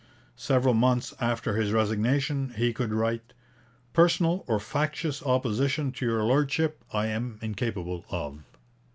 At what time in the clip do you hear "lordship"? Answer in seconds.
6.23-6.83